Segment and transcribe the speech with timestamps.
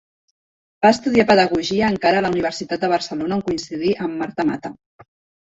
[0.85, 4.75] Va estudiar Pedagogia encara a la Universitat de Barcelona on coincidí amb Marta Mata.